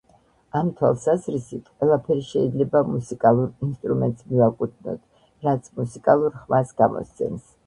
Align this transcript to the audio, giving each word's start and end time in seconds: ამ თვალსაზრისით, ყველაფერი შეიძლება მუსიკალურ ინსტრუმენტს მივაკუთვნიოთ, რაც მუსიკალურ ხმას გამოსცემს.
ამ 0.59 0.69
თვალსაზრისით, 0.77 1.67
ყველაფერი 1.83 2.23
შეიძლება 2.29 2.81
მუსიკალურ 2.95 3.69
ინსტრუმენტს 3.69 4.27
მივაკუთვნიოთ, 4.33 5.05
რაც 5.49 5.71
მუსიკალურ 5.83 6.37
ხმას 6.43 6.75
გამოსცემს. 6.85 7.51